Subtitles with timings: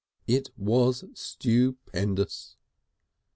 [0.25, 2.55] It was stupendous!